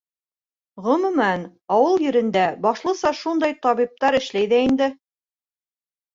Ғөмүмән, 0.85 1.43
ауыл 1.75 2.01
ерендә 2.05 2.47
башлыса 2.65 3.13
шундай 3.21 3.55
табиптар 3.67 4.19
эшләй 4.23 4.51
ҙә 4.57 4.65
инде. 4.71 4.91